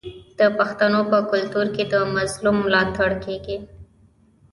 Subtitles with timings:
[0.37, 3.57] د پښتنو په کلتور کې د مظلوم ملاتړ کیږي.